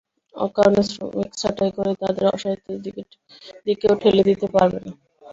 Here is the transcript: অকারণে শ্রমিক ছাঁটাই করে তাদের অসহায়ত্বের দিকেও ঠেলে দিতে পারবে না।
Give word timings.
অকারণে 0.35 0.83
শ্রমিক 0.85 1.29
ছাঁটাই 1.35 1.71
করে 1.77 1.91
তাদের 2.01 2.25
অসহায়ত্বের 2.27 2.77
দিকেও 3.67 3.93
ঠেলে 4.01 4.23
দিতে 4.29 4.47
পারবে 4.55 4.79
না। 4.85 4.91